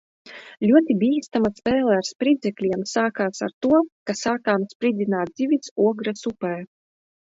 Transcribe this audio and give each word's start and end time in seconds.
Ļoti 0.69 0.95
bīstama 1.03 1.51
spēle 1.59 1.93
ar 1.99 2.09
spridzekļiem 2.09 2.87
sākās 2.95 3.47
ar 3.51 3.55
to, 3.69 3.85
ka 4.11 4.19
sākām 4.27 4.69
spridzināt 4.77 5.39
zivis 5.41 5.75
Ogres 5.91 6.31
upē. 6.37 6.59